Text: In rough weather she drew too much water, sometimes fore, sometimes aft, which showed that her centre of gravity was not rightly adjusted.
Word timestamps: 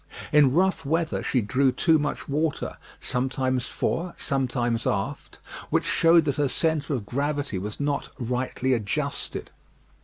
In 0.31 0.51
rough 0.51 0.83
weather 0.83 1.21
she 1.21 1.41
drew 1.41 1.71
too 1.71 1.99
much 1.99 2.27
water, 2.27 2.77
sometimes 2.99 3.67
fore, 3.67 4.15
sometimes 4.17 4.87
aft, 4.87 5.37
which 5.69 5.85
showed 5.85 6.25
that 6.25 6.37
her 6.37 6.49
centre 6.49 6.95
of 6.95 7.05
gravity 7.05 7.59
was 7.59 7.79
not 7.79 8.09
rightly 8.17 8.73
adjusted. 8.73 9.51